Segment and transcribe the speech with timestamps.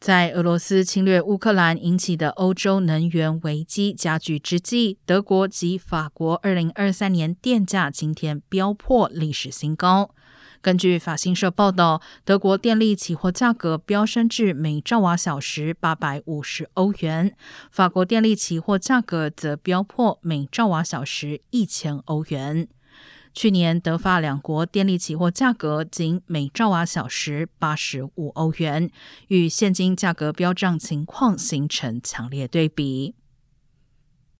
[0.00, 10.14] 在俄罗斯侵略乌克兰引起的欧洲能源危机加剧之际，德国及法国二零二三年电价今天飙破历史新高。
[10.62, 17.36] 根据法新社报道，德国电力期货价格飙升至每兆瓦小时八百五十欧元，
[17.70, 22.68] 法国电力期货价格则飙破每兆瓦小时一千欧元。
[23.32, 28.90] 去年，德法两国电力期货价格仅每兆瓦小时八十五欧元，
[29.28, 33.14] 与现今价格飙涨情况形成强烈对比。